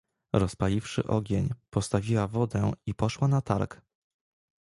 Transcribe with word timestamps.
"Rozpaliwszy 0.33 1.07
ogień, 1.07 1.49
postawiła 1.69 2.27
wodę 2.27 2.71
i 2.85 2.93
poszła 2.93 3.27
na 3.27 3.41
targ." 3.41 3.81